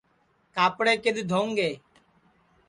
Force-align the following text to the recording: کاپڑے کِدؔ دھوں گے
کاپڑے 0.55 0.93
کِدؔ 1.03 1.21
دھوں 1.31 1.49
گے 1.57 1.71